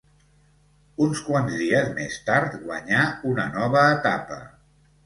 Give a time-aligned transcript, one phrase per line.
[1.05, 4.43] Uns quants dies més tard guanyà una nova etapa.